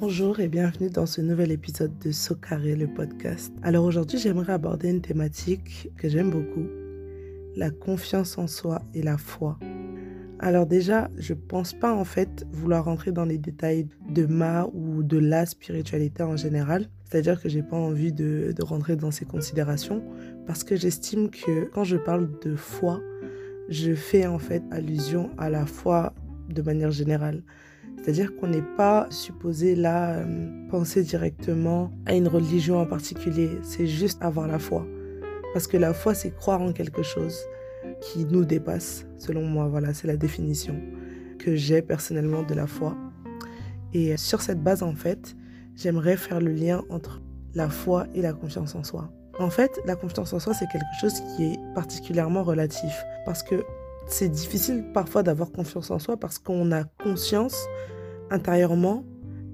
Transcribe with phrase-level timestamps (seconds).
[0.00, 3.54] Bonjour et bienvenue dans ce nouvel épisode de Socaré, le podcast.
[3.62, 6.66] Alors aujourd'hui, j'aimerais aborder une thématique que j'aime beaucoup,
[7.54, 9.56] la confiance en soi et la foi.
[10.40, 15.04] Alors déjà, je pense pas en fait vouloir rentrer dans les détails de ma ou
[15.04, 16.88] de la spiritualité en général.
[17.04, 20.02] C'est-à-dire que j'ai pas envie de, rentrer dans ces considérations
[20.44, 23.00] parce que j'estime que quand je parle de foi,
[23.68, 26.14] je fais en fait allusion à la foi
[26.48, 27.44] de manière générale.
[28.02, 33.86] C'est-à-dire qu'on n'est pas supposé là euh, penser directement à une religion en particulier, c'est
[33.86, 34.86] juste avoir la foi.
[35.54, 37.38] Parce que la foi, c'est croire en quelque chose
[38.00, 39.68] qui nous dépasse, selon moi.
[39.68, 40.80] Voilà, c'est la définition
[41.38, 42.96] que j'ai personnellement de la foi.
[43.92, 45.36] Et sur cette base, en fait,
[45.76, 47.22] j'aimerais faire le lien entre
[47.54, 49.10] la foi et la confiance en soi.
[49.38, 52.92] En fait, la confiance en soi, c'est quelque chose qui est particulièrement relatif.
[53.24, 53.64] Parce que
[54.06, 57.66] c'est difficile parfois d'avoir confiance en soi parce qu'on a conscience
[58.30, 59.04] intérieurement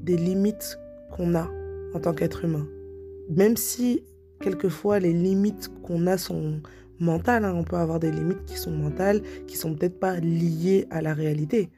[0.03, 0.79] des limites
[1.11, 1.49] qu'on a
[1.95, 2.67] en tant qu'être humain.
[3.29, 4.05] Même si
[4.41, 6.61] quelquefois les limites qu'on a sont
[6.99, 10.87] mentales, hein, on peut avoir des limites qui sont mentales, qui sont peut-être pas liées
[10.91, 11.71] à la réalité.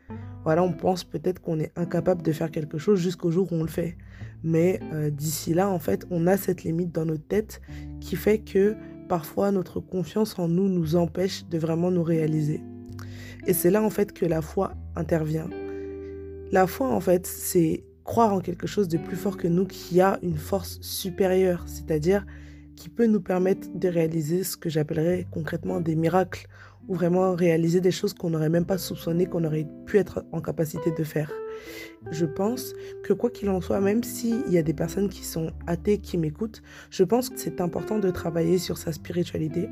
[0.45, 3.63] Voilà, on pense peut-être qu'on est incapable de faire quelque chose jusqu'au jour où on
[3.63, 3.97] le fait.
[4.43, 7.61] Mais euh, d'ici là, en fait, on a cette limite dans notre tête
[8.01, 8.75] qui fait que
[9.13, 12.63] parfois notre confiance en nous nous empêche de vraiment nous réaliser.
[13.47, 15.51] Et c'est là en fait que la foi intervient.
[16.51, 20.01] La foi en fait, c'est croire en quelque chose de plus fort que nous qui
[20.01, 22.25] a une force supérieure, c'est-à-dire
[22.75, 26.47] qui peut nous permettre de réaliser ce que j'appellerais concrètement des miracles
[26.89, 30.41] ou vraiment réaliser des choses qu'on n'aurait même pas soupçonné qu'on aurait pu être en
[30.41, 31.31] capacité de faire.
[32.11, 35.51] Je pense que quoi qu'il en soit, même s'il y a des personnes qui sont
[35.67, 39.69] athées qui m'écoutent, je pense que c'est important de travailler sur sa spiritualité.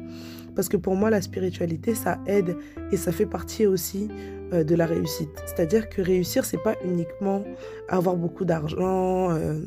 [0.55, 2.57] Parce que pour moi, la spiritualité, ça aide
[2.93, 4.09] et ça fait partie aussi
[4.53, 5.31] euh, de la réussite.
[5.47, 7.45] C'est-à-dire que réussir, c'est pas uniquement
[7.89, 9.61] avoir beaucoup d'argent, euh,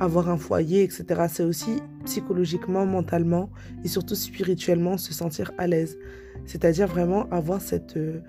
[0.00, 1.26] avoir un foyer, etc.
[1.28, 3.50] C'est aussi psychologiquement, mentalement
[3.84, 5.98] et surtout spirituellement se sentir à l'aise.
[6.46, 8.20] C'est-à-dire vraiment avoir cette euh,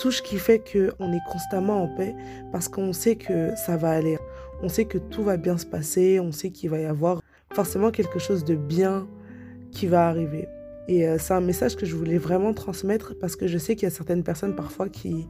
[0.00, 2.14] touche qui fait qu'on est constamment en paix
[2.52, 4.18] parce qu'on sait que ça va aller.
[4.62, 7.22] On sait que tout va bien se passer, on sait qu'il va y avoir
[7.52, 9.06] forcément quelque chose de bien
[9.72, 10.48] qui va arriver.
[10.88, 13.84] Et euh, c'est un message que je voulais vraiment transmettre parce que je sais qu'il
[13.84, 15.28] y a certaines personnes parfois qui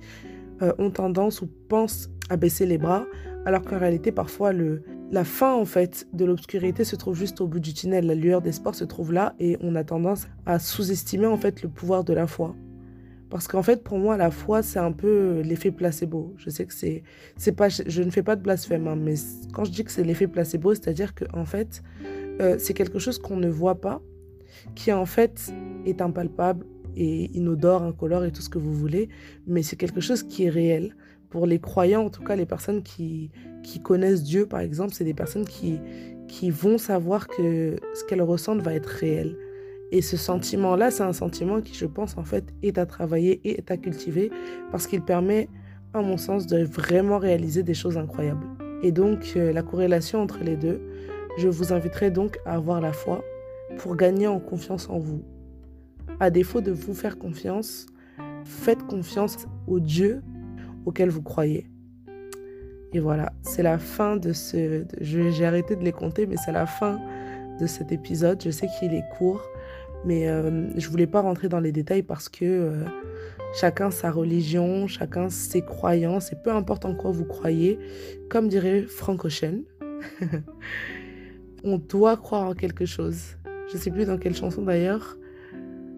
[0.62, 3.06] euh, ont tendance ou pensent à baisser les bras,
[3.44, 7.48] alors qu'en réalité parfois le, la fin en fait de l'obscurité se trouve juste au
[7.48, 11.26] bout du tunnel, la lueur d'espoir se trouve là et on a tendance à sous-estimer
[11.26, 12.54] en fait le pouvoir de la foi.
[13.30, 16.34] Parce qu'en fait, pour moi, la foi, c'est un peu l'effet placebo.
[16.36, 17.04] Je sais que c'est,
[17.36, 19.14] c'est pas, je ne fais pas de blasphème, hein, mais
[19.52, 21.82] quand je dis que c'est l'effet placebo, c'est-à-dire que en fait,
[22.40, 24.02] euh, c'est quelque chose qu'on ne voit pas,
[24.74, 25.52] qui en fait
[25.86, 29.08] est impalpable et inodore, incolore et tout ce que vous voulez,
[29.46, 30.96] mais c'est quelque chose qui est réel.
[31.30, 33.30] Pour les croyants, en tout cas les personnes qui,
[33.62, 35.78] qui connaissent Dieu, par exemple, c'est des personnes qui,
[36.26, 39.36] qui vont savoir que ce qu'elles ressentent va être réel.
[39.92, 43.58] Et ce sentiment-là, c'est un sentiment qui, je pense, en fait, est à travailler et
[43.58, 44.30] est à cultiver
[44.70, 45.48] parce qu'il permet,
[45.94, 48.46] à mon sens, de vraiment réaliser des choses incroyables.
[48.82, 50.80] Et donc, euh, la corrélation entre les deux,
[51.38, 53.24] je vous inviterai donc à avoir la foi
[53.78, 55.22] pour gagner en confiance en vous.
[56.20, 57.86] À défaut de vous faire confiance,
[58.44, 60.22] faites confiance au Dieu
[60.86, 61.66] auquel vous croyez.
[62.92, 64.84] Et voilà, c'est la fin de ce...
[65.00, 67.00] J'ai arrêté de les compter, mais c'est la fin
[67.60, 68.42] de cet épisode.
[68.42, 69.42] Je sais qu'il est court,
[70.05, 72.84] mais euh, je voulais pas rentrer dans les détails parce que euh,
[73.55, 77.78] chacun sa religion, chacun ses croyances, et peu importe en quoi vous croyez,
[78.28, 79.62] comme dirait Frank Ocean,
[81.65, 83.37] on doit croire en quelque chose.
[83.72, 85.16] Je sais plus dans quelle chanson d'ailleurs.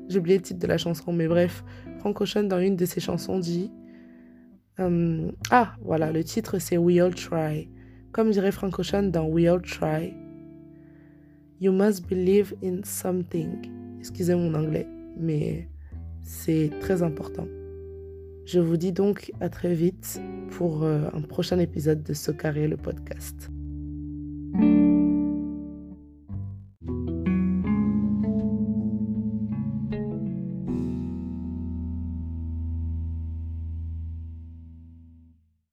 [0.09, 1.65] J'ai oublié le titre de la chanson, mais bref,
[2.01, 3.71] Frank Ocean dans une de ses chansons dit
[4.81, 7.71] euh, Ah, voilà, le titre c'est We All Try.
[8.11, 10.13] Comme dirait Frank Ocean dans We All Try.
[11.61, 13.82] You must believe in something.
[14.03, 15.69] Excusez mon anglais, mais
[16.25, 17.47] c'est très important.
[18.45, 20.21] Je vous dis donc à très vite
[20.51, 23.52] pour euh, un prochain épisode de Socaré le podcast.